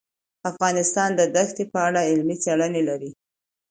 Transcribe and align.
افغانستان 0.49 1.09
د 1.19 1.21
دښتې 1.35 1.63
په 1.71 1.79
اړه 1.87 1.99
علمي 2.09 2.35
څېړنې 2.43 2.81
لري. 2.89 3.11